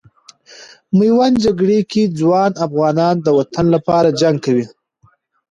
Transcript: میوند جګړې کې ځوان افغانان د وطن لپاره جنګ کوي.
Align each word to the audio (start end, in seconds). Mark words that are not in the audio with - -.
میوند 0.97 1.35
جګړې 1.45 1.79
کې 1.91 2.03
ځوان 2.19 2.51
افغانان 2.65 3.15
د 3.21 3.27
وطن 3.37 3.65
لپاره 3.75 4.15
جنګ 4.21 4.37
کوي. 4.45 4.65